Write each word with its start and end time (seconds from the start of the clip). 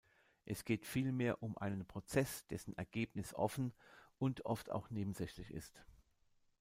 Es 0.45 0.65
geht 0.65 0.87
vielmehr 0.87 1.43
um 1.43 1.59
einen 1.59 1.85
Prozess, 1.85 2.47
dessen 2.47 2.75
Ergebnis 2.75 3.35
offen 3.35 3.71
und 4.17 4.45
oft 4.47 4.71
auch 4.71 4.89
nebensächlich 4.89 5.51
ist. 5.51 5.85